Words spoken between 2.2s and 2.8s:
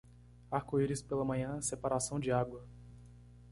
água.